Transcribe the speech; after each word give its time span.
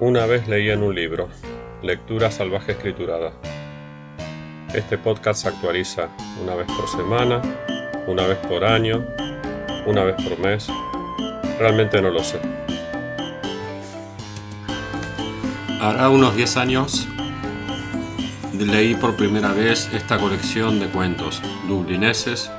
Una 0.00 0.26
vez 0.26 0.48
leí 0.48 0.70
en 0.70 0.82
un 0.82 0.92
libro, 0.92 1.28
Lectura 1.80 2.28
Salvaje 2.28 2.72
Escriturada. 2.72 3.32
Este 4.74 4.98
podcast 4.98 5.42
se 5.42 5.48
actualiza 5.48 6.08
una 6.42 6.56
vez 6.56 6.66
por 6.66 6.88
semana, 6.88 7.40
una 8.08 8.26
vez 8.26 8.38
por 8.38 8.64
año, 8.64 9.06
una 9.86 10.02
vez 10.02 10.16
por 10.16 10.36
mes. 10.40 10.66
Realmente 11.60 12.02
no 12.02 12.10
lo 12.10 12.24
sé. 12.24 12.40
Hará 15.80 16.10
unos 16.10 16.34
10 16.34 16.56
años 16.56 17.06
leí 18.58 18.96
por 18.96 19.14
primera 19.14 19.52
vez 19.52 19.88
esta 19.92 20.18
colección 20.18 20.80
de 20.80 20.88
cuentos 20.88 21.40
dublineses, 21.68 22.50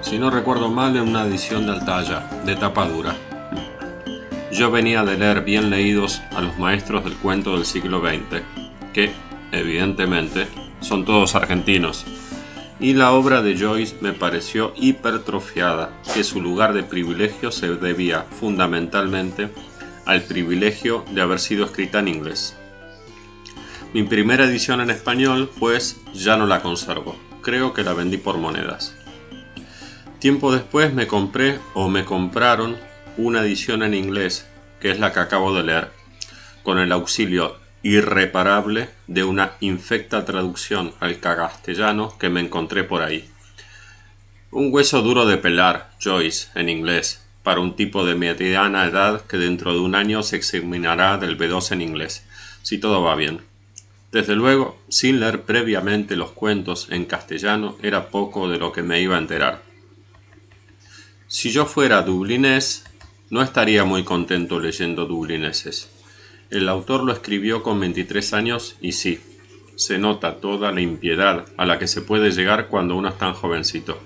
si 0.00 0.18
no 0.18 0.30
recuerdo 0.30 0.68
mal 0.68 0.96
en 0.96 1.08
una 1.08 1.22
edición 1.26 1.64
de 1.64 1.72
Altaya, 1.72 2.28
de 2.44 2.56
tapa 2.56 2.88
dura. 2.88 3.14
Yo 4.52 4.70
venía 4.70 5.02
de 5.02 5.16
leer 5.16 5.44
bien 5.44 5.70
leídos 5.70 6.20
a 6.36 6.42
los 6.42 6.58
maestros 6.58 7.04
del 7.04 7.16
cuento 7.16 7.54
del 7.56 7.64
siglo 7.64 8.00
XX, 8.00 8.42
que, 8.92 9.10
evidentemente, 9.50 10.46
son 10.80 11.06
todos 11.06 11.34
argentinos, 11.34 12.04
y 12.78 12.92
la 12.92 13.12
obra 13.12 13.40
de 13.40 13.56
Joyce 13.58 13.96
me 14.02 14.12
pareció 14.12 14.74
hipertrofiada, 14.76 15.90
que 16.12 16.22
su 16.22 16.42
lugar 16.42 16.74
de 16.74 16.82
privilegio 16.82 17.50
se 17.50 17.76
debía 17.76 18.26
fundamentalmente 18.38 19.48
al 20.04 20.20
privilegio 20.20 21.02
de 21.12 21.22
haber 21.22 21.40
sido 21.40 21.64
escrita 21.64 22.00
en 22.00 22.08
inglés. 22.08 22.54
Mi 23.94 24.02
primera 24.02 24.44
edición 24.44 24.82
en 24.82 24.90
español, 24.90 25.50
pues, 25.58 25.98
ya 26.12 26.36
no 26.36 26.46
la 26.46 26.60
conservo. 26.60 27.16
Creo 27.40 27.72
que 27.72 27.84
la 27.84 27.94
vendí 27.94 28.18
por 28.18 28.36
monedas. 28.36 28.94
Tiempo 30.18 30.52
después 30.52 30.92
me 30.92 31.06
compré 31.06 31.58
o 31.72 31.88
me 31.88 32.04
compraron 32.04 32.76
una 33.16 33.42
edición 33.42 33.82
en 33.82 33.94
inglés, 33.94 34.46
que 34.80 34.90
es 34.90 34.98
la 34.98 35.12
que 35.12 35.20
acabo 35.20 35.54
de 35.54 35.62
leer, 35.62 35.90
con 36.62 36.78
el 36.78 36.92
auxilio 36.92 37.56
irreparable 37.82 38.88
de 39.06 39.24
una 39.24 39.52
infecta 39.60 40.24
traducción 40.24 40.92
al 41.00 41.18
castellano 41.18 42.16
que 42.18 42.28
me 42.28 42.40
encontré 42.40 42.84
por 42.84 43.02
ahí. 43.02 43.28
Un 44.50 44.72
hueso 44.72 45.02
duro 45.02 45.26
de 45.26 45.38
pelar, 45.38 45.90
Joyce, 46.02 46.48
en 46.54 46.68
inglés, 46.68 47.22
para 47.42 47.60
un 47.60 47.74
tipo 47.74 48.04
de 48.04 48.14
mediana 48.14 48.86
edad 48.86 49.22
que 49.22 49.36
dentro 49.36 49.72
de 49.72 49.80
un 49.80 49.94
año 49.94 50.22
se 50.22 50.36
examinará 50.36 51.18
del 51.18 51.36
B2 51.36 51.72
en 51.72 51.80
inglés, 51.80 52.24
si 52.62 52.78
todo 52.78 53.02
va 53.02 53.16
bien. 53.16 53.40
Desde 54.12 54.36
luego, 54.36 54.78
sin 54.88 55.20
leer 55.20 55.42
previamente 55.42 56.16
los 56.16 56.32
cuentos 56.32 56.88
en 56.90 57.06
castellano 57.06 57.76
era 57.82 58.10
poco 58.10 58.48
de 58.48 58.58
lo 58.58 58.70
que 58.70 58.82
me 58.82 59.00
iba 59.00 59.16
a 59.16 59.20
enterar. 59.20 59.62
Si 61.26 61.50
yo 61.50 61.64
fuera 61.64 62.02
dublinés, 62.02 62.84
no 63.32 63.40
estaría 63.40 63.84
muy 63.84 64.04
contento 64.04 64.60
leyendo 64.60 65.06
dublineses. 65.06 65.90
El 66.50 66.68
autor 66.68 67.02
lo 67.02 67.14
escribió 67.14 67.62
con 67.62 67.80
23 67.80 68.34
años 68.34 68.76
y 68.82 68.92
sí, 68.92 69.20
se 69.74 69.96
nota 69.96 70.36
toda 70.36 70.70
la 70.70 70.82
impiedad 70.82 71.46
a 71.56 71.64
la 71.64 71.78
que 71.78 71.86
se 71.86 72.02
puede 72.02 72.30
llegar 72.30 72.68
cuando 72.68 72.94
uno 72.94 73.08
es 73.08 73.16
tan 73.16 73.32
jovencito. 73.32 73.98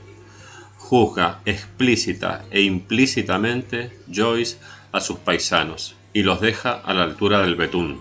Juzga 0.78 1.41
explícita 1.44 2.44
e 2.52 2.60
implícitamente 2.62 3.98
Joyce 4.08 4.58
a 4.92 5.00
sus 5.00 5.18
paisanos 5.18 5.96
y 6.12 6.22
los 6.22 6.40
deja 6.40 6.74
a 6.74 6.94
la 6.94 7.02
altura 7.02 7.42
del 7.42 7.56
betún. 7.56 8.00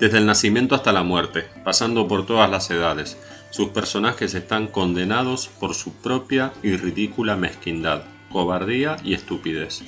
Desde 0.00 0.16
el 0.16 0.24
nacimiento 0.24 0.74
hasta 0.74 0.92
la 0.92 1.02
muerte, 1.02 1.44
pasando 1.64 2.08
por 2.08 2.24
todas 2.24 2.50
las 2.50 2.70
edades, 2.70 3.18
sus 3.50 3.68
personajes 3.68 4.32
están 4.32 4.68
condenados 4.68 5.48
por 5.48 5.74
su 5.74 5.92
propia 5.92 6.54
y 6.62 6.78
ridícula 6.78 7.36
mezquindad, 7.36 8.04
cobardía 8.32 8.96
y 9.04 9.14
estupidez. 9.14 9.82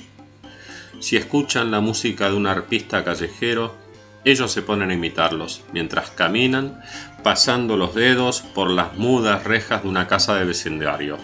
Si 0.99 1.17
escuchan 1.17 1.71
la 1.71 1.81
música 1.81 2.29
de 2.29 2.35
un 2.35 2.47
arpista 2.47 3.03
callejero, 3.03 3.75
ellos 4.23 4.51
se 4.51 4.61
ponen 4.61 4.89
a 4.89 4.93
imitarlos, 4.93 5.63
mientras 5.71 6.09
caminan, 6.09 6.81
pasando 7.23 7.77
los 7.77 7.93
dedos 7.93 8.41
por 8.41 8.69
las 8.71 8.97
mudas 8.97 9.43
rejas 9.43 9.83
de 9.83 9.89
una 9.89 10.07
casa 10.07 10.35
de 10.35 10.45
vecindario. 10.45 11.17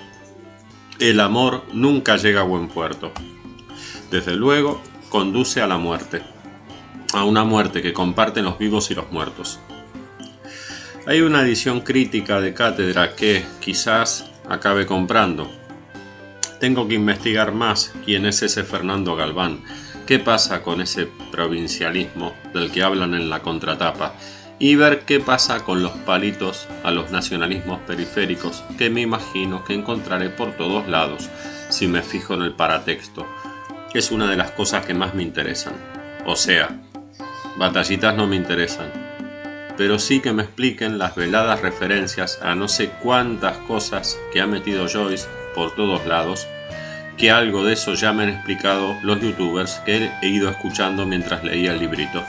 El 1.00 1.20
amor 1.20 1.64
nunca 1.74 2.18
llega 2.18 2.42
a 2.42 2.46
buen 2.46 2.68
puerto. 2.68 3.12
Desde 4.12 4.36
luego, 4.36 4.82
conduce 5.10 5.62
a 5.62 5.68
la 5.68 5.78
muerte, 5.78 6.22
a 7.14 7.24
una 7.24 7.44
muerte 7.44 7.82
que 7.82 7.94
comparten 7.94 8.46
los 8.46 8.60
vivos 8.60 8.92
y 8.92 8.96
los 8.96 9.12
muertos. 9.12 9.60
Hay 11.08 11.22
una 11.22 11.42
edición 11.42 11.82
crítica 11.82 12.40
de 12.40 12.54
cátedra 12.54 13.16
que 13.16 13.44
quizás 13.60 14.30
acabe 14.48 14.86
comprando. 14.86 15.50
Tengo 16.62 16.88
que 16.88 16.94
investigar 16.94 17.54
más 17.54 17.92
quién 18.06 18.28
es 18.28 18.44
ese 18.44 18.64
Fernando 18.64 19.16
Galván, 19.16 19.62
qué 20.06 20.20
pasa 20.20 20.62
con 20.62 20.80
ese 20.80 21.08
provincialismo 21.32 22.36
del 22.54 22.70
que 22.70 22.84
hablan 22.84 23.16
en 23.16 23.32
la 23.32 23.40
contratapa 23.40 24.14
y 24.60 24.76
ver 24.76 25.00
qué 25.00 25.20
pasa 25.20 25.64
con 25.64 25.82
los 25.82 25.94
palitos 25.94 26.68
a 26.84 26.92
los 26.92 27.10
nacionalismos 27.10 27.80
periféricos 27.88 28.64
que 28.78 28.92
me 28.92 29.02
imagino 29.02 29.66
que 29.66 29.74
encontraré 29.74 30.30
por 30.30 30.56
todos 30.56 30.88
lados 30.88 31.32
si 31.70 31.88
me 31.88 32.04
fijo 32.04 32.36
en 32.36 32.44
el 32.44 32.54
paratexto. 32.54 33.26
Es 33.96 34.12
una 34.12 34.30
de 34.30 34.38
las 34.38 34.52
cosas 34.52 34.86
que 34.86 34.94
más 34.94 35.16
me 35.16 35.24
interesan. 35.24 35.74
O 36.28 36.36
sea, 36.36 36.80
batallitas 37.58 38.16
no 38.16 38.28
me 38.28 38.36
interesan 38.36 39.02
pero 39.78 39.98
sí 39.98 40.20
que 40.20 40.32
me 40.32 40.44
expliquen 40.44 41.00
las 41.00 41.16
veladas 41.16 41.62
referencias 41.62 42.40
a 42.44 42.54
no 42.54 42.68
sé 42.68 42.92
cuántas 43.02 43.58
cosas 43.58 44.20
que 44.32 44.40
ha 44.40 44.46
metido 44.46 44.88
Joyce 44.88 45.28
por 45.54 45.76
todos 45.76 46.06
lados, 46.06 46.48
que 47.18 47.32
algo 47.32 47.64
de 47.64 47.74
eso 47.74 47.94
ya 47.94 48.14
me 48.14 48.24
han 48.24 48.30
explicado 48.30 48.98
los 49.02 49.22
youtubers 49.22 49.82
que 49.86 50.10
he 50.22 50.28
ido 50.28 50.50
escuchando 50.50 51.06
mientras 51.06 51.44
leía 51.44 51.74
el 51.74 51.80
librito. 51.80 52.24